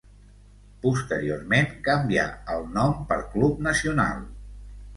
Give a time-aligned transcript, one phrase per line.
[0.85, 4.29] Posteriorment canvià el nom per Club Nacional.